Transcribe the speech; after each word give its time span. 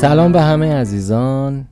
سلام 0.00 0.32
به 0.32 0.42
همه 0.42 0.74
عزیزان. 0.74 1.68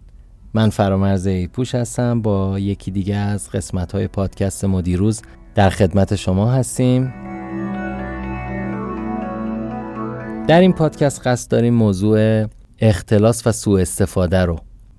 من 0.54 0.70
فرامرز 0.70 1.26
ایپوش 1.26 1.74
هستم. 1.74 2.22
با 2.22 2.58
یکی 2.58 2.90
دیگه 2.90 3.16
از 3.16 3.50
قسمت 3.50 3.92
های 3.92 4.08
پادکست 4.08 4.64
مدیروز 4.64 5.22
در 5.54 5.70
خدمت 5.70 6.16
شما 6.16 6.52
هستیم. 6.52 7.14
در 10.46 10.60
این 10.60 10.72
پادکست 10.72 11.26
قصد 11.26 11.50
داریم 11.50 11.74
موضوع 11.74 12.46
اختلاس 12.78 13.46
و 13.46 13.52
سوء 13.52 13.80
استفاده 13.80 14.44
رو 14.44 14.58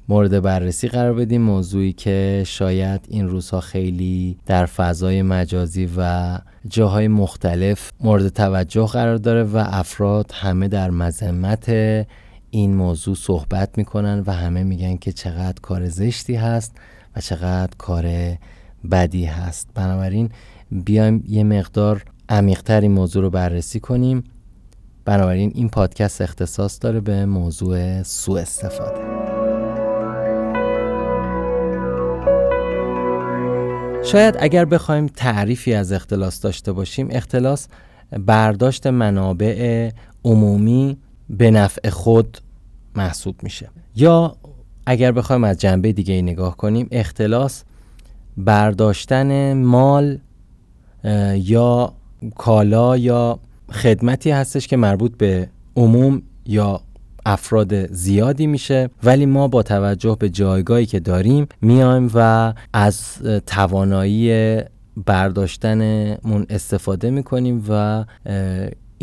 مورد 0.10 0.42
بررسی 0.42 0.88
قرار 0.88 1.14
بدیم. 1.14 1.42
موضوعی 1.42 1.94
که 1.94 2.44
شاید 2.48 3.06
این 3.10 3.30
روزها 3.30 3.60
خیلی 3.60 4.38
در 4.46 4.66
فضای 4.66 5.22
مجازی 5.22 5.90
و 5.98 6.38
جاهای 6.68 7.08
مختلف 7.08 7.92
مورد 8.00 8.30
توجه 8.30 8.86
قرار 8.86 9.18
داره 9.18 9.44
و 9.44 9.64
افراد 9.66 10.32
همه 10.34 10.68
در 10.68 10.90
مذمت 10.90 11.70
این 12.56 12.76
موضوع 12.76 13.16
صحبت 13.16 13.78
می‌کنن 13.78 14.24
و 14.28 14.32
همه 14.32 14.64
میگن 14.64 14.98
که 14.98 15.12
چقدر 15.12 15.62
کار 15.62 15.90
زشتی 15.90 16.36
هست 16.36 16.76
و 17.16 17.22
چقدر 17.22 17.72
کار 17.78 18.06
بدی 18.92 19.26
هست. 19.26 19.70
بنابراین 19.74 20.30
بیایم 20.72 21.24
یه 21.28 21.44
مقدار 21.44 22.04
عمیقتر 22.30 22.82
این 22.82 22.92
موضوع 22.92 23.24
رو 23.24 23.30
بررسی 23.30 23.80
کنیم. 23.80 24.24
بنابراین 25.06 25.52
این 25.56 25.70
پادکست 25.70 26.22
اختصاص 26.22 26.78
داره 26.82 27.00
به 27.00 27.26
موضوع 27.26 28.04
سوء 28.04 28.42
استفاده. 28.42 29.02
شاید 34.04 34.36
اگر 34.40 34.66
بخوایم 34.66 35.08
تعریفی 35.08 35.74
از 35.74 35.92
اختلاس 35.92 36.42
داشته 36.42 36.72
باشیم 36.72 37.08
اختلاس 37.12 37.68
برداشت 38.12 38.88
منابع 38.88 39.90
عمومی 40.24 40.98
به 41.30 41.52
نفع 41.52 41.90
خود 41.90 42.38
محسوب 42.96 43.36
میشه. 43.44 43.70
یا 43.96 44.36
اگر 44.86 45.12
بخوایم 45.12 45.44
از 45.44 45.58
جنبه 45.58 45.94
دیگه 45.94 46.14
ای 46.14 46.22
نگاه 46.22 46.58
کنیم 46.58 46.88
اختلاس 46.92 47.64
برداشتن 48.38 49.54
مال 49.54 50.18
یا 51.36 51.94
کالا 52.36 52.98
یا 52.98 53.40
خدمتی 53.72 54.32
هستش 54.32 54.68
که 54.68 54.78
مربوط 54.78 55.18
به 55.18 55.50
عموم 55.76 56.22
یا 56.46 56.82
افراد 57.26 57.94
زیادی 57.94 58.48
میشه. 58.48 58.90
ولی 59.04 59.26
ما 59.26 59.48
با 59.48 59.64
توجه 59.64 60.18
به 60.20 60.30
جایگاهی 60.30 60.86
که 60.86 61.00
داریم 61.00 61.48
میایم 61.62 62.12
و 62.14 62.54
از 62.74 63.18
توانایی 63.46 64.58
برداشتنمون 65.06 66.46
استفاده 66.50 67.10
می‌کنیم 67.10 67.66
و 67.70 68.06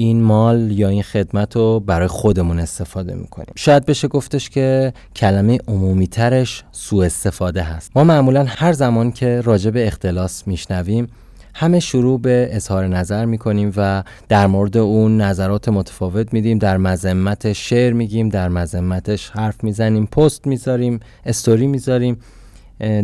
این 0.00 0.22
مال 0.22 0.70
یا 0.72 0.88
این 0.88 1.02
خدمت 1.02 1.56
رو 1.56 1.80
برای 1.80 2.08
خودمون 2.08 2.58
استفاده 2.58 3.14
می‌کنیم. 3.14 3.52
شاید 3.56 3.86
بشه 3.86 4.08
گفتش 4.08 4.50
که 4.50 4.92
کلمه 5.16 5.58
عمومی 5.68 6.06
ترش 6.06 6.64
سوء 6.72 7.06
استفاده 7.06 7.62
هست. 7.62 7.90
ما 7.96 8.04
معمولا 8.04 8.44
هر 8.48 8.72
زمان 8.72 9.12
که 9.12 9.40
راجع 9.40 9.70
به 9.70 9.86
اختلاس 9.86 10.46
میشنویم 10.46 11.06
همه 11.54 11.80
شروع 11.80 12.20
به 12.20 12.48
اظهار 12.52 12.86
نظر 12.86 13.24
می‌کنیم 13.24 13.72
و 13.76 14.02
در 14.28 14.46
مورد 14.46 14.76
اون 14.76 15.20
نظرات 15.20 15.68
متفاوت 15.68 16.32
میدیم 16.32 16.58
در 16.58 16.76
مذمت 16.76 17.52
شعر 17.52 17.92
میگیم 17.92 18.28
در 18.28 18.48
مذمتش 18.48 19.30
حرف 19.30 19.64
می‌زنیم 19.64 20.06
پست 20.06 20.46
می‌ذاریم 20.46 21.00
استوری 21.26 21.66
می‌ذاریم. 21.66 22.18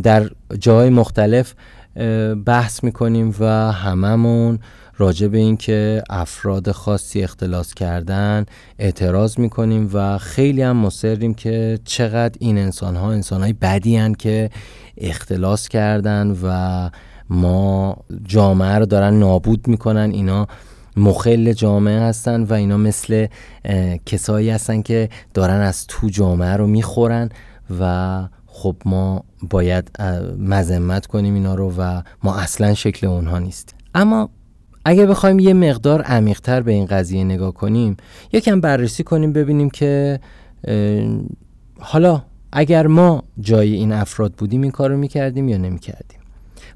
در 0.03 0.31
جای 0.59 0.91
مختلف 0.91 1.55
بحث 2.47 2.85
می‌کنیم 2.85 3.35
و 3.41 3.73
هممون 3.73 4.59
راجع 4.99 5.27
به 5.27 5.39
اینکه 5.39 6.03
افراد 6.11 6.71
خاصی 6.71 7.23
اختلاس 7.23 7.75
کردن 7.75 8.47
اعتراض 8.79 9.39
می‌کنیم 9.39 9.91
و 9.93 10.19
خیلی 10.19 10.63
هم 10.63 10.77
مصریم 10.77 11.35
که 11.35 11.79
چقدر 11.85 12.37
این 12.41 12.59
انسان 12.59 12.97
ها 12.97 13.13
انسان 13.13 13.43
های 13.43 13.53
بدی 13.53 13.97
هن 13.97 14.15
که 14.15 14.51
اختلاس 14.99 15.69
کردن 15.69 16.37
و 16.43 16.91
ما 17.31 17.97
جامعه 18.25 18.79
رو 18.79 18.87
دارن 18.87 19.15
نابود 19.15 19.69
می‌کنن. 19.69 20.11
اینا 20.11 20.47
مخل 20.97 21.53
جامعه 21.53 22.01
هستن 22.01 22.43
و 22.43 22.53
اینا 22.53 22.77
مثل 22.77 23.27
کسایی 24.07 24.51
هستن 24.51 24.83
که 24.83 25.09
دارن 25.35 25.61
از 25.61 25.87
تو 25.87 26.09
جامعه 26.09 26.57
رو 26.57 26.67
می‌خورن 26.67 27.29
و 27.81 28.29
خب 28.59 28.77
ما 28.85 29.25
باید 29.51 30.01
مذمت 30.39 31.07
کنیم 31.07 31.35
اینا 31.35 31.55
رو 31.55 31.73
و 31.79 32.03
ما 32.23 32.37
اصلا 32.37 32.75
شکل 32.75 33.07
اونها 33.07 33.39
نیست. 33.39 33.75
اما 33.95 34.31
اگه 34.85 35.07
بخوایم 35.07 35.39
یه 35.39 35.55
مقدار 35.55 36.03
عمیقتر 36.03 36.61
به 36.61 36.73
این 36.73 36.87
قضیه 36.87 37.25
نگاه 37.25 37.55
کنیم 37.55 37.97
یکم 38.33 38.61
بررسی 38.61 39.03
کنیم 39.03 39.33
ببینیم 39.33 39.71
که 39.71 40.21
حالا 41.79 42.23
اگر 42.53 42.87
ما 42.87 43.23
جای 43.41 43.75
این 43.75 43.93
افراد 43.93 44.33
بودیم 44.33 44.63
این 44.63 44.71
کار 44.71 44.91
رو 44.91 44.97
می‌کردیم 44.97 45.49
یا 45.49 45.57
نمی‌کردیم؟ 45.57 46.21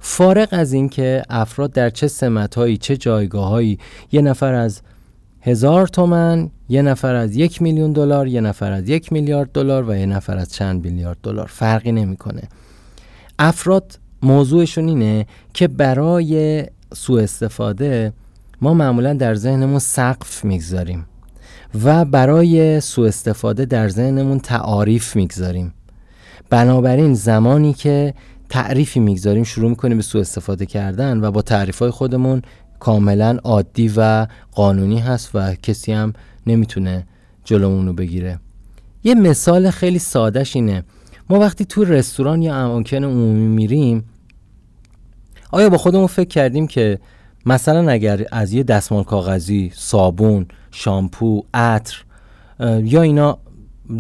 فارغ 0.01 0.49
از 0.51 0.73
اینکه 0.73 1.23
افراد 1.31 1.73
در 1.73 1.91
چه 1.91 2.09
سمتهایی 2.09 2.77
چه 2.77 2.97
جایگاههایی 2.97 3.79
یه 4.13 4.23
نفر 4.23 4.55
از 4.55 4.81
هزار 5.41 5.87
تومن 5.87 6.51
یه 6.71 6.83
نفر 6.83 7.15
از 7.15 7.37
یک 7.37 7.63
میلیون 7.63 7.93
دلار 7.93 8.29
یه 8.29 8.41
نفر 8.41 8.73
از 8.73 8.89
یک 8.89 9.13
میلیارد 9.13 9.53
دلار 9.53 9.91
و 9.91 9.97
یه 9.97 10.07
نفر 10.07 10.37
از 10.37 10.53
چند 10.53 10.85
میلیارد 10.85 11.19
دلار. 11.23 11.47
فرقی 11.47 11.93
نمی‌کنه. 11.93 12.43
افراد 13.39 13.99
موضوعشون 14.23 14.89
اینه 14.89 15.27
که 15.55 15.69
برای 15.69 16.65
سوء 16.95 17.23
استفاده 17.23 18.13
ما 18.61 18.75
معمولا 18.75 19.15
در 19.15 19.35
ذهنمون 19.35 19.79
سقف 19.79 20.45
می‌گذاریم 20.45 21.07
و 21.85 22.05
برای 22.05 22.81
سوء 22.81 23.09
استفاده 23.09 23.65
در 23.65 23.89
ذهنمون 23.89 24.39
تعاریف 24.39 25.17
می‌گذاریم. 25.17 25.75
بنابراین 26.51 27.15
زمانی 27.15 27.73
که 27.73 28.15
تعریفی 28.49 29.01
می‌گذاریم 29.01 29.45
شروع 29.45 29.71
می‌کنیم 29.71 29.97
به 29.97 30.03
سوء 30.03 30.21
استفاده 30.21 30.67
کردن 30.67 31.25
و 31.25 31.31
با 31.31 31.43
تعریف 31.43 31.79
های 31.79 31.91
خودمون 31.91 32.43
کاملا 32.81 33.39
عادی 33.45 33.93
و 33.97 34.27
قانونی 34.53 34.99
هست 34.99 35.31
و 35.35 35.55
کسی 35.55 35.93
هم 35.93 36.13
نمی‌تونه 36.47 37.07
جلومون 37.45 37.87
رو 37.87 37.93
بگیره. 37.93 38.39
یه 39.05 39.15
مثال 39.15 39.71
خیلی 39.71 39.99
سادهش 39.99 40.57
اینه. 40.57 40.85
ما 41.31 41.39
وقتی 41.39 41.65
تو 41.65 41.85
رستوران 41.85 42.43
یا 42.43 42.55
اماکن 42.55 43.05
عمومی 43.05 43.47
میریم 43.47 44.05
آیا 45.51 45.69
با 45.69 45.79
خودمون 45.79 46.07
فکر 46.07 46.29
کردیم 46.29 46.67
که 46.67 46.99
مثلا 47.47 47.91
اگر 47.91 48.27
از 48.33 48.53
یه 48.53 48.63
دستمال 48.63 49.05
کاغذی 49.05 49.73
صابون 49.75 50.47
شامپو 50.71 51.43
عطر 51.55 52.05
یا 52.83 53.03
اینا 53.03 53.39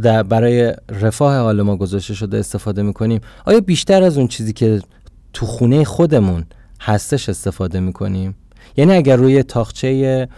در 0.03 0.23
برای 0.23 0.75
رفاه 0.89 1.37
حال 1.37 1.63
ما 1.63 1.77
گذاشته 1.77 2.15
شده 2.15 2.39
استفاده 2.39 2.83
می‌کنیم 2.83 3.21
آیا 3.47 3.61
بیشتر 3.61 4.03
از 4.03 4.19
اون 4.19 4.29
چیزی 4.29 4.53
که 4.53 4.81
تو 5.33 5.47
خونه 5.47 5.85
خودمون 5.85 6.45
هستش 6.81 7.29
استفاده 7.29 7.81
می‌کنیم؟ 7.81 8.35
یعنی 8.77 8.93
اگر 8.93 9.17
روی 9.17 9.43
تاخچه 9.43 10.29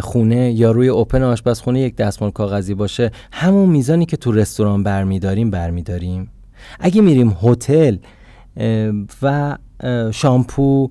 خونه 0.00 0.52
یا 0.52 0.70
روی 0.70 0.88
اوپن 0.88 1.22
آشپزخونه 1.22 1.80
یک 1.80 1.96
دستمال 1.96 2.30
کاغذی 2.30 2.74
باشه 2.74 3.10
همون 3.32 3.68
میزانی 3.68 4.06
که 4.06 4.16
تو 4.16 4.32
رستوران 4.32 4.82
برمیداریم 4.82 5.50
برمیداریم. 5.50 6.30
اگه 6.80 7.02
میریم 7.02 7.36
هتل 7.42 7.96
و 9.22 9.56
شامپو 10.12 10.90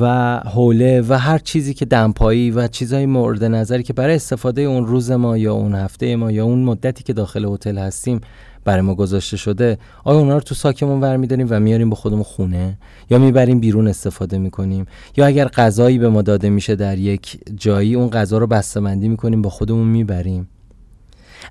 و 0.00 0.36
حوله 0.38 1.00
و 1.08 1.18
هر 1.18 1.38
چیزی 1.38 1.74
که 1.74 1.84
دمپایی 1.84 2.50
و 2.50 2.68
چیزهای 2.68 3.06
مورد 3.06 3.44
نظری 3.44 3.82
که 3.82 3.92
برای 3.92 4.14
استفاده 4.14 4.62
اون 4.62 4.86
روز 4.86 5.10
ما 5.10 5.38
یا 5.38 5.54
اون 5.54 5.74
هفته 5.74 6.16
ما 6.16 6.30
یا 6.30 6.44
اون 6.44 6.62
مدتی 6.62 7.04
که 7.04 7.12
داخل 7.12 7.44
هتل 7.44 7.78
هستیم 7.78 8.20
برای 8.64 8.80
ما 8.80 8.94
گذاشته 8.94 9.36
شده 9.36 9.78
آیا 10.04 10.18
اونا 10.18 10.34
رو 10.34 10.40
تو 10.40 10.54
ساکمون 10.54 11.00
برمیداریم 11.00 11.46
و 11.50 11.60
میاریم 11.60 11.90
با 11.90 11.96
خودمون 11.96 12.22
خونه؟ 12.22 12.78
یا 13.10 13.18
می‌بریم 13.18 13.60
بیرون 13.60 13.88
استفاده 13.88 14.38
می‌کنیم؟ 14.38 14.86
یا 15.16 15.26
اگر 15.26 15.48
غذایی 15.48 15.98
به 15.98 16.08
ما 16.08 16.22
داده 16.22 16.50
میشه 16.50 16.76
در 16.76 16.98
یک 16.98 17.38
جایی 17.56 17.94
اون 17.94 18.10
غذا 18.10 18.38
رو 18.38 18.46
بسته‌بندی 18.46 19.08
می‌کنیم 19.08 19.42
با 19.42 19.50
خودمون 19.50 19.86
می‌بریم؟ 19.86 20.48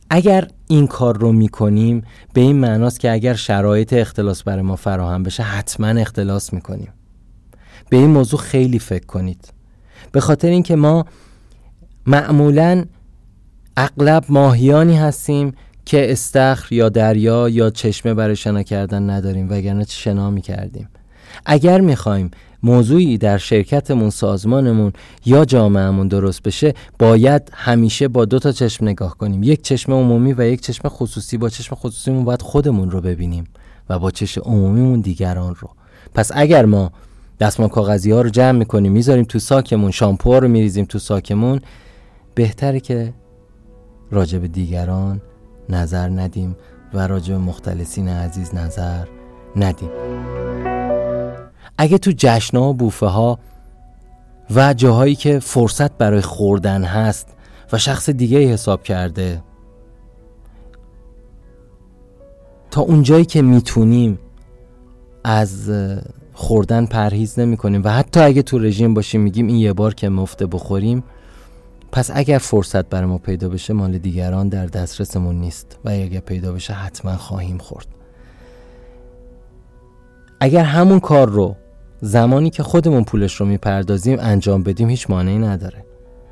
اگر 0.10 0.48
این 0.68 0.88
کار 0.88 1.18
رو 1.18 1.32
می‌کنیم 1.32 2.04
به 2.34 2.42
این 2.42 2.56
معناست 2.56 3.00
که 3.00 3.12
اگر 3.12 3.34
شرایط 3.34 3.94
اختلاس 3.94 4.44
برای 4.44 4.62
ما 4.62 4.76
فراهم 4.76 5.24
بشه 5.24 5.44
حتما 5.44 5.88
اختلاس 5.88 6.54
می‌کنیم. 6.54 6.90
به 7.90 7.98
این 7.98 8.10
موضوع 8.10 8.40
خیلی 8.40 8.80
فکر 8.80 9.06
کنید. 9.06 9.54
به 10.12 10.20
خاطر 10.20 10.48
اینکه 10.48 10.76
ما 10.76 11.06
معمولا 12.08 12.86
اغلب 13.78 14.26
ماهیانی 14.30 14.98
هستیم 14.98 15.54
که 15.86 16.12
استخر 16.12 16.74
یا 16.74 16.90
دریا 16.90 17.50
یا 17.50 17.70
چشمه 17.70 18.14
برای 18.14 18.36
شنا 18.36 18.64
کردن 18.64 19.10
نداریم 19.10 19.50
وگرنه 19.50 19.86
چه 19.86 19.96
شنا 19.96 20.30
می‌کردیم. 20.30 20.90
اگر 21.46 21.82
می‌خوایم 21.82 22.32
موضوعی 22.64 23.18
در 23.18 23.38
شرکتمون 23.38 24.10
سازمانمون 24.10 24.94
یا 25.26 25.46
جامعهمون 25.46 26.08
درست 26.08 26.44
بشه 26.44 26.74
باید 27.00 27.42
همیشه 27.54 28.08
با 28.08 28.26
دو 28.26 28.40
تا 28.40 28.52
چشم 28.52 28.86
نگاه 28.86 29.18
کنیم. 29.18 29.44
یک 29.44 29.62
چشم 29.62 29.94
عمومی 29.94 30.34
و 30.34 30.46
یک 30.46 30.62
چشم 30.62 30.90
خصوصی. 30.90 31.38
با 31.38 31.50
چشم 31.50 31.76
خصوصیمون 31.76 32.24
باید 32.24 32.42
خودمون 32.42 32.92
رو 32.92 33.02
ببینیم 33.02 33.48
و 33.90 34.00
با 34.00 34.12
چشم 34.12 34.42
عمومیمون 34.46 35.02
دیگران 35.02 35.56
رو. 35.60 35.70
پس 36.14 36.32
اگر 36.34 36.66
ما 36.66 36.92
دستمال 37.40 37.70
کاغذی 37.70 38.12
ها 38.12 38.22
رو 38.22 38.30
جمع 38.30 38.58
می‌کنیم 38.58 38.92
می‌ذاریم 38.92 39.24
تو 39.24 39.40
ساکمون 39.40 39.92
شامپو 39.92 40.40
رو 40.40 40.48
میریزیم 40.48 40.86
تو 40.86 41.00
ساکمون 41.00 41.62
بهتره 42.36 42.80
که 42.80 43.14
راجع 44.12 44.38
به 44.40 44.48
دیگران 44.48 45.22
نظر 45.70 46.10
ندیم 46.10 46.56
و 46.94 47.08
راجع 47.08 47.34
به 47.34 47.40
مختلسین 47.40 48.08
عزیز 48.08 48.56
نظر 48.56 49.06
ندیم. 49.56 49.90
اگه 51.78 51.98
تو 51.98 52.12
جشنها 52.18 52.70
و 52.70 52.74
بوفه 52.74 53.06
ها 53.06 53.40
و 54.56 54.74
جاهایی 54.74 55.16
که 55.16 55.40
فرصت 55.40 55.98
برای 55.98 56.22
خوردن 56.22 56.84
هست 56.84 57.28
و 57.72 57.78
شخص 57.78 58.10
دیگه 58.10 58.40
حساب 58.40 58.84
کرده 58.84 59.42
تا 62.72 62.82
اونجایی 62.82 63.26
که 63.26 63.42
می‌تونیم 63.42 64.20
از 65.24 65.72
خوردن 66.34 66.86
پرهیز 66.86 67.40
نمی 67.40 67.58
کنیم 67.58 67.82
و 67.84 67.90
حتی 67.90 68.20
اگه 68.20 68.42
تو 68.42 68.60
رژیم 68.60 68.94
باشیم 68.94 69.22
میگیم 69.22 69.48
این 69.48 69.58
یه 69.58 69.74
بار 69.74 69.94
که 69.94 70.10
مفته 70.10 70.46
بخوریم 70.46 71.04
پس 71.94 72.12
اگر 72.14 72.38
فرصت 72.38 72.90
برای 72.90 73.06
ما 73.06 73.18
پیدا 73.18 73.50
بشه 73.50 73.74
مال 73.74 73.98
دیگران 73.98 74.50
در 74.50 74.66
دسترسمون 74.66 75.36
نیست 75.36 75.80
و 75.86 75.90
اگر 75.90 76.20
پیدا 76.20 76.54
بشه 76.54 76.74
حتما 76.74 77.16
خواهیم 77.16 77.58
خورد. 77.58 77.88
اگر 80.40 80.64
همون 80.64 81.00
کار 81.00 81.30
رو 81.30 81.56
زمانی 82.02 82.50
که 82.50 82.64
خودمون 82.64 83.04
پولش 83.04 83.36
رو 83.36 83.46
می‌پردازیم 83.46 84.18
انجام 84.22 84.64
بدیم 84.64 84.90
هیچ 84.90 85.10
مانعی 85.10 85.38
نداره. 85.38 85.86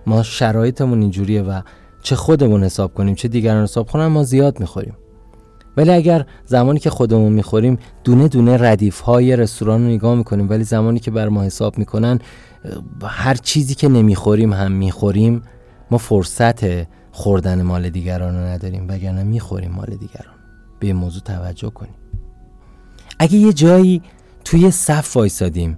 ما 0.06 0.24
شرایطمون 0.24 1.02
اینجوریه 1.02 1.42
و 1.42 1.62
چه 2.02 2.16
خودمون 2.16 2.64
حساب 2.64 2.94
کنیم 2.94 3.16
چه 3.16 3.28
دیگران 3.28 3.64
حساب 3.64 3.92
کنن 3.92 4.08
ما 4.08 4.24
زیاد 4.24 4.60
می‌خوریم. 4.60 4.96
ولی 5.78 5.92
اگر 5.92 6.26
زمانی 6.46 6.80
که 6.80 6.90
خودمون 6.90 7.34
می‌خوریم 7.34 7.78
دونه 8.04 8.28
دونه 8.28 8.58
ردیف 8.58 9.00
های 9.00 9.36
رستوران 9.36 9.82
رو 9.82 9.88
نگاه 9.88 10.16
می‌کنیم 10.16 10.50
ولی 10.50 10.64
زمانی 10.64 11.00
که 11.00 11.12
بر 11.12 11.30
ما 11.30 11.44
حساب 11.44 11.78
می‌کنن 11.78 12.20
هر 13.04 13.34
چیزی 13.34 13.76
که 13.76 13.88
نمی‌خوریم 13.88 14.54
هم 14.54 14.72
می‌خوریم 14.72 15.42
ما 15.92 15.98
فرصت 15.98 16.88
خوردن 17.12 17.62
مال 17.62 17.90
دیگران 17.90 18.36
رو 18.36 18.42
نداریم 18.42 18.86
وگرنه 18.90 19.24
می‌خوریم 19.24 19.72
مال 19.72 19.88
دیگران. 19.88 20.36
به 20.80 20.88
این 20.88 20.96
موضوع 20.96 21.22
توجه 21.22 21.70
کنیم. 21.70 21.94
اگه 23.20 23.36
یه 23.36 23.54
جایی 23.54 24.02
توی 24.46 24.72
صف 24.72 25.18
وایسادیم 25.18 25.78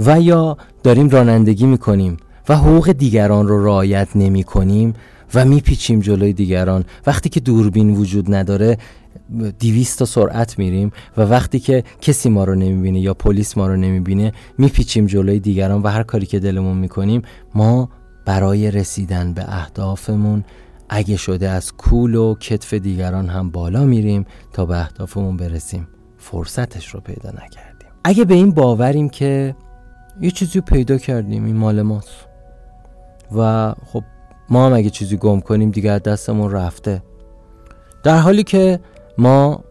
و 0.00 0.20
یا 0.20 0.56
داریم 0.82 1.08
رانندگی 1.08 1.66
می‌کنیم 1.66 2.16
و 2.48 2.56
حقوق 2.56 2.92
دیگران 2.92 3.48
رو 3.48 3.64
رعایت 3.64 4.08
نمی 4.14 4.44
کنیم 4.44 4.94
و 5.34 5.44
میپیچیم 5.44 6.00
جلوی 6.00 6.32
دیگران. 6.32 6.84
وقتی 7.06 7.28
که 7.28 7.40
دوربین 7.40 7.90
وجود 7.90 8.34
نداره 8.34 8.78
دیویست 9.58 9.98
تا 9.98 10.04
سرعت 10.04 10.58
میریم 10.58 10.92
و 11.16 11.22
وقتی 11.22 11.60
که 11.60 11.84
کسی 12.00 12.28
ما 12.28 12.44
رو 12.44 12.54
نمی‌بینه 12.54 13.00
یا 13.00 13.14
پلیس 13.14 13.56
ما 13.56 13.66
رو 13.66 13.76
نمی‌بینه 13.76 14.32
میپیچیم 14.58 15.06
جلوی 15.06 15.40
دیگران 15.40 15.82
و 15.82 15.88
هر 15.88 16.02
کاری 16.02 16.26
که 16.26 16.38
دلمون 16.38 16.76
می‌کنیم 16.76 17.22
ما 17.54 17.88
برای 18.24 18.70
رسیدن 18.70 19.32
به 19.32 19.44
اهدافمون 19.48 20.44
اگه 20.88 21.16
شده 21.16 21.48
از 21.48 21.72
کول 21.72 22.14
و 22.14 22.34
کتف 22.34 22.74
دیگران 22.74 23.28
هم 23.28 23.50
بالا 23.50 23.84
میریم 23.84 24.24
تا 24.52 24.66
به 24.66 24.78
اهدافمون 24.78 25.36
برسیم. 25.36 25.88
فرصتش 26.18 26.88
رو 26.88 27.00
پیدا 27.00 27.30
نکردیم. 27.30 27.88
اگه 28.04 28.24
به 28.24 28.34
این 28.34 28.50
باوریم 28.50 29.08
که 29.08 29.54
یه 30.20 30.30
چیزی 30.30 30.58
رو 30.58 30.64
پیدا 30.64 30.98
کردیم 30.98 31.44
این 31.44 31.56
مال 31.56 31.82
ماست. 31.82 32.26
و 33.36 33.74
خب 33.86 34.02
ما 34.50 34.66
هم 34.66 34.72
اگه 34.72 34.90
چیزی 34.90 35.16
گم 35.16 35.40
کنیم 35.40 35.70
دیگر 35.70 35.98
دستمون 35.98 36.50
رفته. 36.50 37.02
در 38.02 38.18
حالی 38.18 38.42
که 38.42 38.80
ما 39.18 39.64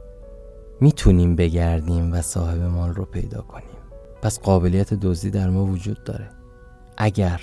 می‌تونیم 0.82 1.36
بگردیم 1.36 2.14
و 2.14 2.22
صاحب 2.22 2.62
مال 2.62 2.94
رو 2.94 3.06
پیدا 3.06 3.42
کنیم. 3.42 3.68
پس 4.22 4.40
قابلیت 4.40 4.94
دزدی 4.94 5.30
در 5.30 5.50
ما 5.50 5.66
وجود 5.66 6.04
داره. 6.04 6.30
اگر 6.98 7.42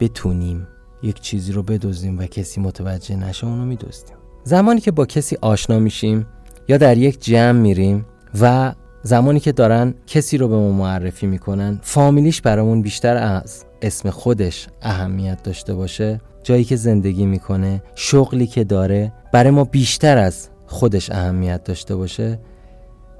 بتونیم 0.00 0.66
یک 1.02 1.20
چیزی 1.20 1.52
رو 1.52 1.62
بدزدیم 1.62 2.18
و 2.18 2.26
کسی 2.26 2.60
متوجه 2.60 3.16
نشه 3.16 3.46
اونو 3.46 3.64
میدزدیم. 3.64 4.16
زمانی 4.44 4.80
که 4.80 4.90
با 4.90 5.06
کسی 5.06 5.36
آشنا 5.40 5.78
میشیم 5.78 6.26
یا 6.68 6.76
در 6.76 6.98
یک 6.98 7.24
جمع 7.24 7.60
میریم 7.60 8.06
و 8.40 8.74
زمانی 9.02 9.40
که 9.40 9.52
دارن 9.52 9.94
کسی 10.06 10.38
رو 10.38 10.48
به 10.48 10.56
ما 10.56 10.72
معرفی 10.72 11.26
می‌کنن 11.26 11.80
فامیلیش 11.82 12.40
برامون 12.40 12.82
بیشتر 12.82 13.16
از 13.16 13.64
اسم 13.82 14.10
خودش 14.10 14.68
اهمیت 14.82 15.42
داشته 15.42 15.74
باشه 15.74 16.20
جایی 16.42 16.64
که 16.64 16.76
زندگی 16.76 17.26
می‌کنه 17.26 17.82
شغلی 17.94 18.46
که 18.46 18.64
داره 18.64 19.12
برای 19.32 19.50
ما 19.50 19.64
بیشتر 19.64 20.18
از 20.18 20.48
خودش 20.66 21.10
اهمیت 21.10 21.64
داشته 21.64 21.96
باشه 21.96 22.40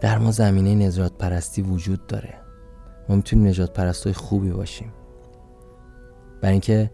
در 0.00 0.18
ما 0.18 0.30
زمینه 0.30 0.86
نجات 0.86 1.12
پرستی 1.18 1.62
وجود 1.62 2.06
داره. 2.06 2.34
ما 3.08 3.16
می‌تونیم 3.16 3.46
نجات 3.46 3.72
پرستای 3.72 4.12
خوبی 4.12 4.50
باشیم. 4.50 4.92
برای 6.40 6.52
اینکه 6.52 6.90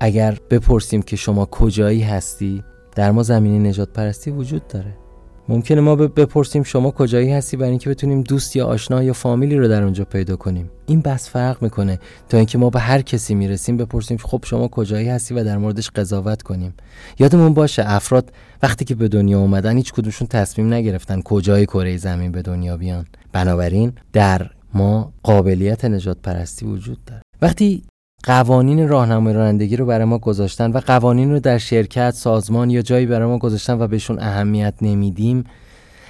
اگر 0.00 0.38
بپرسیم 0.50 1.02
که 1.02 1.16
شما 1.16 1.46
کجایی 1.46 2.02
هستی 2.02 2.64
در 2.96 3.10
ما 3.10 3.22
زمینه 3.22 3.68
نجات 3.68 3.92
پرستی 3.92 4.30
وجود 4.30 4.68
داره. 4.68 4.96
ممکنه 5.48 5.80
ما 5.80 5.96
بپرسیم 5.96 6.62
شما 6.62 6.90
کجایی 6.90 7.32
هستی 7.32 7.56
برای 7.56 7.70
اینکه 7.70 7.90
بتونیم 7.90 8.22
دوست 8.22 8.56
یا 8.56 8.66
آشنا 8.66 9.02
یا 9.02 9.12
فامیلی 9.12 9.56
رو 9.56 9.68
در 9.68 9.82
اونجا 9.82 10.04
پیدا 10.04 10.36
کنیم. 10.36 10.70
این 10.86 11.00
بس 11.00 11.30
فرق 11.30 11.62
می‌کنه. 11.62 11.98
تا 12.28 12.36
اینکه 12.36 12.58
ما 12.58 12.70
به 12.70 12.80
هر 12.80 13.02
کسی 13.02 13.34
می‌رسیم 13.34 13.76
بپرسیم 13.76 14.16
خب 14.16 14.44
شما 14.44 14.68
کجایی 14.68 15.08
هستی 15.08 15.34
و 15.34 15.44
در 15.44 15.58
موردش 15.58 15.90
قضاوت 15.90 16.42
کنیم. 16.42 16.74
یادمون 17.18 17.54
باشه 17.54 17.82
افراد 17.86 18.32
وقتی 18.62 18.84
که 18.84 18.94
به 18.94 19.08
دنیا 19.08 19.38
اومدن 19.38 19.76
هیچ 19.76 19.92
کدومشون 19.92 20.28
تصمیم 20.28 20.74
نگرفتن 20.74 21.22
کجای 21.22 21.66
کره 21.66 21.96
زمین 21.96 22.32
به 22.32 22.42
دنیا 22.42 22.76
بیان. 22.76 23.06
بنابراین 23.32 23.92
در 24.12 24.50
ما 24.74 25.12
قابلیت 25.22 25.84
نجات 25.84 26.18
پرستی 26.22 26.66
وجود 26.66 27.04
داره. 27.04 27.22
وقتی 27.42 27.82
قوانین 28.22 28.88
راهنمای 28.88 29.34
رانندگی 29.34 29.76
رو 29.76 29.86
برای 29.86 30.04
ما 30.04 30.18
گذاشتن 30.18 30.70
و 30.70 30.80
قوانین 30.80 31.30
رو 31.30 31.40
در 31.40 31.58
شرکت، 31.58 32.10
سازمان 32.10 32.70
یا 32.70 32.82
جایی 32.82 33.06
برای 33.06 33.28
ما 33.28 33.38
گذاشتن 33.38 33.80
و 33.80 33.86
بهشون 33.86 34.18
اهمیت 34.18 34.74
نمیدیم 34.82 35.44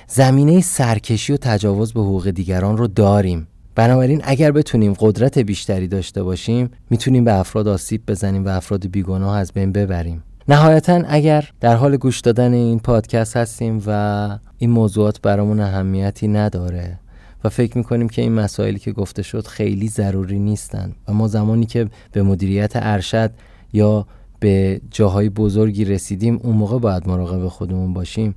زمینه 0.08 0.60
سرکشی 0.60 1.32
و 1.32 1.36
تجاوز 1.36 1.92
به 1.92 2.00
حقوق 2.00 2.30
دیگران 2.30 2.76
رو 2.76 2.86
داریم. 2.86 3.48
بنابراین 3.74 4.20
اگر 4.24 4.52
بتونیم 4.52 4.92
قدرت 4.98 5.38
بیشتری 5.38 5.88
داشته 5.88 6.22
باشیم 6.22 6.70
می‌تونیم 6.90 7.24
به 7.24 7.34
افراد 7.34 7.68
آسیب 7.68 8.02
بزنیم 8.06 8.44
و 8.44 8.48
افراد 8.48 8.86
بیگناه 8.86 9.36
از 9.36 9.52
بین 9.52 9.72
ببریم. 9.72 10.22
نهایتا 10.48 11.02
اگر 11.08 11.50
در 11.60 11.76
حال 11.76 11.96
گوش 11.96 12.20
دادن 12.20 12.52
این 12.52 12.78
پادکست 12.78 13.36
هستیم 13.36 13.82
و 13.86 14.38
این 14.58 14.70
موضوعات 14.70 15.20
برامون 15.20 15.60
اهمیتی 15.60 16.28
نداره 16.28 16.98
و 17.44 17.48
فکر 17.48 17.78
می‌کنیم 17.78 18.08
که 18.08 18.22
این 18.22 18.32
مسائلی 18.32 18.78
که 18.78 18.92
گفته 18.92 19.22
شد 19.22 19.46
خیلی 19.46 19.88
ضروری 19.88 20.38
نیستن. 20.38 20.92
و 21.08 21.12
ما 21.12 21.28
زمانی 21.28 21.66
که 21.66 21.88
به 22.12 22.22
مدیریت 22.22 22.72
ارشد 22.74 23.30
یا 23.72 24.06
به 24.40 24.80
جاهای 24.90 25.28
بزرگی 25.28 25.84
رسیدیم 25.84 26.40
اون 26.42 26.56
موقع 26.56 26.78
باید 26.78 27.08
مراقب 27.08 27.48
خودمون 27.48 27.92
باشیم. 27.92 28.34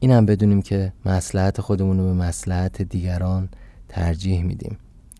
این 0.00 0.10
هم 0.10 0.26
بدونیم 0.26 0.62
که 0.62 0.92
مسلحت 1.06 1.60
خودمون 1.60 1.98
رو 1.98 2.04
به 2.04 2.12
مسلحت 2.12 2.82
دیگران 2.82 3.48
ترجیح 3.88 4.42
میدیم. 4.42 4.76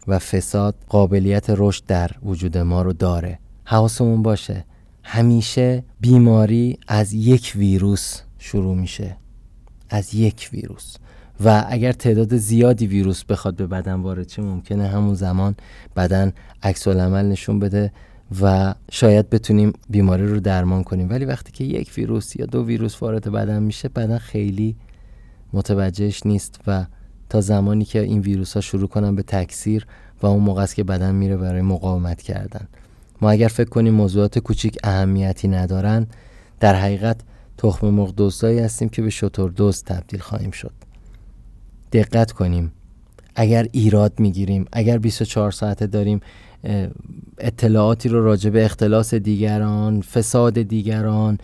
و 0.09 0.19
فساد 0.19 0.75
قابلیت 0.89 1.47
رشد 1.49 1.87
در 1.87 2.11
وجود 2.23 2.59
ما 2.59 2.83
رو 2.83 2.93
داره. 2.93 3.39
حواسمون 3.65 4.23
باشه. 4.23 4.65
همیشه 5.03 5.85
بیماری 6.01 6.79
از 6.89 7.13
یک 7.13 7.53
ویروس 7.57 8.21
شروع 8.39 8.77
میشه. 8.77 9.17
از 9.91 10.15
یک 10.15 10.51
ویروس. 10.53 10.97
و 11.45 11.65
اگر 11.69 11.93
تعداد 11.93 12.37
زیادی 12.37 12.87
ویروس 12.87 13.25
بخواد 13.25 13.57
به 13.57 13.67
بدن 13.67 13.95
وارد 13.95 14.29
شه 14.29 14.43
ممکنه 14.43 14.89
همون 14.89 15.15
زمان 15.15 15.55
بدن 15.97 16.33
عکس 16.63 16.89
عمل 16.89 17.25
نشون 17.25 17.59
بده 17.59 17.93
و 18.41 18.75
شاید 18.91 19.31
بتونیم 19.31 19.73
بیماری 19.91 20.27
رو 20.27 20.41
درمان 20.41 20.85
کنیم. 20.85 21.11
ولی 21.11 21.25
وقتی 21.25 21.53
که 21.53 21.65
یک 21.65 21.93
ویروس 21.97 22.37
یا 22.37 22.47
دو 22.47 22.65
ویروس 22.65 23.03
وارد 23.03 23.31
بدن 23.33 23.63
میشه 23.63 23.89
بدن 23.89 24.19
خیلی 24.19 24.77
متوجهش 25.53 26.27
نیست 26.27 26.61
و 26.67 26.87
تا 27.29 27.41
زمانی 27.41 27.85
که 27.85 28.01
این 28.01 28.21
ویروس 28.21 28.55
ها 28.55 28.61
شروع 28.61 28.89
کنن 28.89 29.15
به 29.15 29.23
تکثیر 29.23 29.87
و 30.23 30.27
اون 30.27 30.43
موقع 30.43 30.63
است 30.63 30.75
که 30.75 30.85
بدن 30.85 31.15
میره 31.15 31.37
برای 31.37 31.63
مقاومت 31.63 32.23
کردن. 32.23 32.69
ما 33.21 33.31
اگر 33.31 33.49
فکر 33.49 33.69
کنیم 33.69 33.95
موضوعات 33.95 34.39
کوچیک 34.39 34.79
اهمیتی 34.85 35.49
ندارن 35.49 36.07
در 36.61 36.75
حقیقت 36.75 37.21
تخم 37.59 37.87
مرغ 37.87 38.35
هستیم 38.45 38.89
که 38.89 39.03
به 39.03 39.11
شتر 39.11 39.49
دوست 39.49 39.85
تبدیل 39.85 40.21
خواهیم 40.21 40.51
شد. 40.51 40.92
دقت 41.93 42.33
کنیم. 42.33 42.73
اگر 43.35 43.67
ایراد 43.73 44.13
می‌گیریم 44.19 44.65
اگر 44.73 44.99
24 44.99 45.51
ساعته 45.51 45.87
داریم 45.87 46.21
اطلاعاتی 47.39 48.09
رو 48.09 48.25
راجع 48.25 48.51
به 48.51 48.65
اختلاس 48.65 49.15
دیگران 49.15 50.01
فساد 50.01 50.63
دیگران 50.63 51.39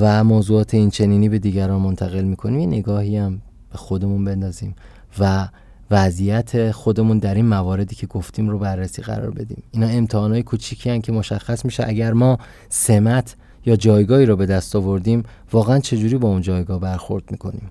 و 0.00 0.24
موضوعات 0.24 0.74
این 0.74 0.90
چنینی 0.90 1.28
به 1.28 1.38
دیگران 1.38 1.80
منتقل 1.80 2.24
می‌کنیم 2.24 2.60
یه 2.60 2.66
نگاهی 2.66 3.16
هم 3.16 3.40
به 3.72 3.78
خودمون 3.78 4.24
بندازیم 4.24 4.74
و 5.18 5.48
وضعیت 5.90 6.70
خودمون 6.70 7.18
در 7.18 7.34
این 7.34 7.46
مواردی 7.46 7.94
که 7.94 8.06
گفتیم 8.06 8.48
رو 8.48 8.58
بررسی 8.58 9.02
قرار 9.02 9.30
بدیم. 9.30 9.62
اینا 9.70 9.86
امتحانای 9.86 10.42
کوچیکی 10.42 10.90
هن 10.90 11.00
که 11.00 11.12
مشخص 11.12 11.64
میشه 11.64 11.84
اگر 11.86 12.12
ما 12.12 12.38
سمت 12.68 13.36
یا 13.66 13.76
جایگاهی 13.76 14.26
رو 14.26 14.36
به 14.36 14.46
دست 14.46 14.76
آوردیم 14.76 15.22
واقعا 15.52 15.78
چجوری 15.78 16.18
با 16.18 16.28
اون 16.28 16.40
جایگاه 16.40 16.80
برخورد 16.80 17.24
می‌کنیم؟ 17.30 17.70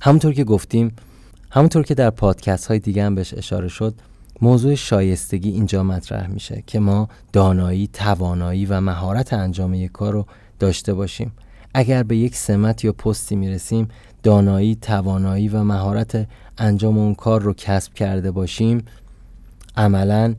همونطور 0.00 0.32
که 0.32 0.44
گفتیم 0.44 0.92
همونطور 1.50 1.82
که 1.82 1.94
در 1.94 2.10
پادکست 2.10 2.66
های 2.66 2.78
دیگه 2.78 3.04
هم 3.04 3.14
بهش 3.14 3.34
اشاره 3.34 3.68
شد 3.68 3.94
موضوع 4.42 4.74
شایستگی 4.74 5.50
اینجا 5.50 5.82
مطرح 5.82 6.26
میشه 6.26 6.62
که 6.66 6.80
ما 6.80 7.08
دانایی، 7.32 7.86
توانایی 7.92 8.66
و 8.66 8.80
مهارت 8.80 9.32
انجام 9.32 9.74
یک 9.74 9.92
کار 9.92 10.12
رو 10.12 10.26
داشته 10.58 10.94
باشیم. 10.94 11.32
اگر 11.74 12.02
به 12.02 12.16
یک 12.16 12.36
سمت 12.36 12.84
یا 12.84 12.92
پستی 12.92 13.36
می‌رسیم 13.36 13.88
دانایی، 14.22 14.74
توانایی 14.74 15.48
و 15.48 15.64
مهارت 15.64 16.28
انجام 16.58 16.98
اون 16.98 17.14
کار 17.14 17.42
رو 17.42 17.54
کسب 17.54 17.94
کرده 17.94 18.30
باشیم 18.30 18.84
عملا 19.76 20.34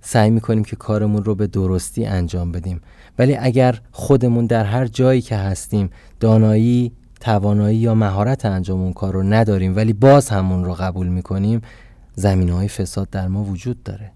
سعی 0.00 0.30
می‌کنیم 0.30 0.64
که 0.64 0.76
کارمون 0.76 1.24
رو 1.24 1.34
به 1.34 1.46
درستی 1.46 2.06
انجام 2.06 2.52
بدیم. 2.52 2.80
ولی 3.18 3.36
اگر 3.36 3.80
خودمون 3.92 4.46
در 4.46 4.64
هر 4.64 4.86
جایی 4.86 5.20
که 5.20 5.36
هستیم 5.36 5.90
دانایی 6.20 6.92
توانایی 7.24 7.78
یا 7.78 7.94
مهارت 7.94 8.44
انجام 8.44 8.80
اون 8.80 8.92
کار 8.92 9.14
رو 9.14 9.22
نداریم 9.22 9.76
ولی 9.76 9.92
باز 9.92 10.28
همون 10.28 10.64
رو 10.64 10.74
قبول 10.74 11.08
می‌کنیم 11.08 11.60
زمین 12.14 12.48
های 12.48 12.68
فساد 12.68 13.10
در 13.10 13.28
ما 13.28 13.44
وجود 13.44 13.82
داره. 13.82 14.12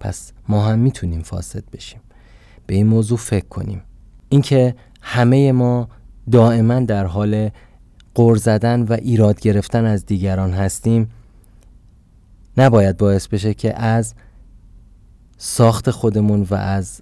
پس 0.00 0.32
ما 0.48 0.64
هم 0.64 0.78
می‌تونیم 0.78 1.22
فاسد 1.22 1.64
بشیم. 1.72 2.00
به 2.66 2.74
این 2.74 2.86
موضوع 2.86 3.18
فکر 3.18 3.48
کنیم. 3.48 3.82
اینکه 4.28 4.74
همه 5.02 5.52
ما 5.52 5.88
دائما 6.30 6.80
در 6.80 7.06
حال 7.06 7.50
قر 8.14 8.36
زدن 8.36 8.82
و 8.82 8.92
ایراد 8.92 9.40
گرفتن 9.40 9.84
از 9.84 10.06
دیگران 10.06 10.52
هستیم 10.52 11.10
نباید 12.56 12.96
باعث 12.96 13.28
بشه 13.28 13.54
که 13.54 13.78
از 13.78 14.14
ساخت 15.38 15.90
خودمون 15.90 16.46
و 16.50 16.54
از 16.54 17.00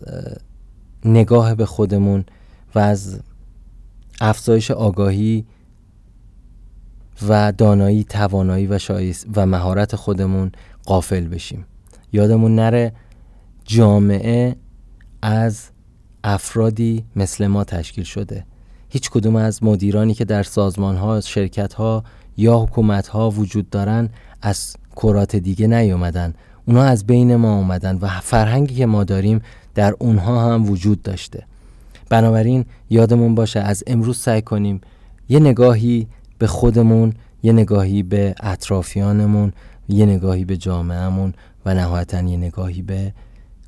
نگاه 1.05 1.55
به 1.55 1.67
خودمون 1.67 2.25
و 2.75 2.79
از 2.79 3.21
افزایش 4.21 4.71
آگاهی 4.71 5.47
و 7.29 7.53
دانایی 7.53 8.05
توانایی 8.05 8.67
و 8.67 8.79
شایست 8.79 9.27
و 9.37 9.47
مهارت 9.47 9.97
خودمون 9.97 10.53
قافل 10.85 11.27
بشیم. 11.29 11.67
یادمون 12.13 12.55
نره 12.55 12.93
جامعه 13.65 14.57
از 15.23 15.71
افرادی 16.25 17.05
مثل 17.17 17.47
ما 17.47 17.65
تشکیل 17.65 18.05
شده. 18.05 18.47
هیچ 18.89 19.11
کدوم 19.11 19.37
از 19.37 19.65
مدیرانی 19.65 20.15
که 20.15 20.25
در 20.25 20.43
سازمان 20.43 20.97
ها، 20.97 21.21
شرکت 21.21 21.75
ها 21.75 22.05
یا 22.37 22.59
حکومت 22.59 23.07
ها 23.07 23.31
وجود 23.31 23.71
دارن 23.71 24.09
از 24.43 24.77
کرات 24.97 25.37
دیگه 25.37 25.67
نیومدن. 25.67 26.35
اونا 26.67 26.83
از 26.83 27.07
بین 27.07 27.37
ما 27.37 27.57
اومدن 27.57 27.99
و 28.01 28.09
فرهنگی 28.09 28.75
که 28.75 28.87
ما 28.87 29.05
داریم 29.05 29.41
در 29.75 29.95
اونها 29.99 30.53
هم 30.53 30.71
وجود 30.71 31.03
داشته. 31.03 31.47
بنابراین 32.15 32.65
یادمون 32.91 33.35
باشه 33.35 33.61
از 33.61 33.85
امروز 33.87 34.19
سعی 34.19 34.43
کنیم 34.43 34.81
یه 35.29 35.41
نگاهی 35.41 36.07
به 36.39 36.47
خودمون 36.47 37.13
یه 37.43 37.53
نگاهی 37.53 38.03
به 38.03 38.35
اطرافیانمون 38.41 39.53
یه 39.89 40.07
نگاهی 40.07 40.45
به 40.45 40.57
جامعهمون 40.57 41.35
و 41.67 41.75
نهایتا 41.75 42.23
یه 42.23 42.37
نگاهی 42.37 42.83
به 42.83 43.13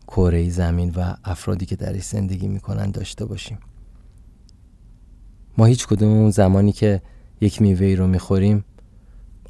کره 0.06 0.50
زمین 0.50 0.90
و 0.96 1.14
افرادی 1.24 1.66
که 1.66 1.76
درش 1.76 2.02
زندگی 2.02 2.48
می‌کنن 2.48 2.90
داشته 2.90 3.24
باشیم. 3.24 3.58
ما 5.58 5.64
هیچ 5.64 5.86
کدوم 5.86 6.30
زمانی 6.30 6.72
که 6.72 7.02
یک 7.40 7.62
میوه 7.62 7.94
رو 7.94 8.06
می‌خوریم 8.06 8.64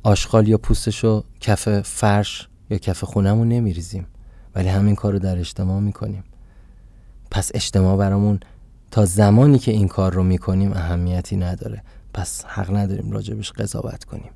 آشغال 0.02 0.48
یا 0.48 0.58
پوستش 0.58 1.04
رو 1.04 1.24
کف 1.40 1.80
فرش 1.80 2.48
یا 2.70 2.78
کف 2.78 3.04
خونمون 3.04 3.48
نمیریزیم 3.48 4.06
ولی 4.54 4.68
همین 4.68 4.94
کار 4.94 5.12
رو 5.12 5.18
در 5.18 5.38
اجتماع 5.38 5.80
می‌کنیم. 5.80 6.24
پس 7.30 7.50
اجتماع 7.54 7.96
برامون 7.96 8.40
تا 8.90 9.05
زمانی 9.05 9.59
که 9.59 9.73
این 9.73 9.88
کار 9.88 10.12
رو 10.12 10.23
می‌کنیم 10.23 10.73
اهمیتی 10.73 11.37
نداره. 11.37 11.83
پس 12.14 12.45
حق 12.45 12.76
نداریم 12.76 13.12
راجبش 13.12 13.52
قضاوت 13.52 14.05
کنیم. 14.05 14.31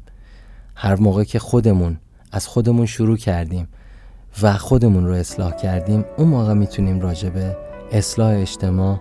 هر 0.75 0.97
موقع 0.97 1.25
که 1.25 1.39
خودمون 1.39 1.97
از 2.33 2.47
خودمون 2.47 2.87
شروع 2.87 3.17
کردیم 3.17 3.69
و 4.43 4.53
خودمون 4.53 5.07
رو 5.07 5.13
اصلاح 5.13 5.57
کردیم 5.57 6.05
اون 6.17 6.29
موقع 6.29 6.55
می‌تونیم 6.55 7.01
راجب 7.01 7.57
اصلاح 7.93 8.41
اجتماع 8.41 9.01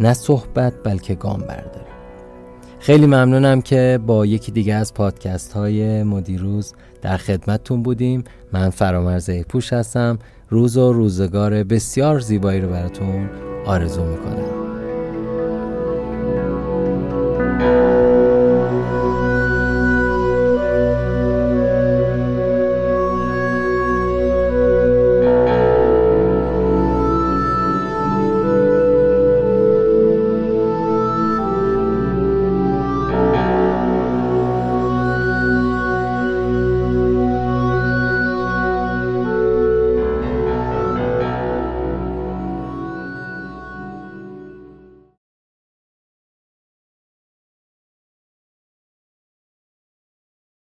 نه 0.00 0.14
صحبت 0.14 0.74
بلکه 0.84 1.14
گام 1.14 1.40
برداریم. 1.40 1.94
خیلی 2.78 3.06
ممنونم 3.06 3.62
که 3.62 4.00
با 4.06 4.26
یکی 4.26 4.52
دیگه 4.52 4.74
از 4.74 4.94
پادکست 4.94 5.52
های 5.52 6.02
مدیروز 6.02 6.74
در 7.02 7.16
خدمتتون 7.16 7.82
بودیم. 7.82 8.24
من 8.52 8.70
فرامرز 8.70 9.30
پوش 9.30 9.72
هستم. 9.72 10.18
روز 10.50 10.76
و 10.76 10.92
روزگار 10.92 11.64
بسیار 11.64 12.20
زیبایی 12.20 12.60
رو 12.60 12.68
براتون 12.68 13.30
آرزو 13.66 14.04
می‌کنم. 14.04 14.63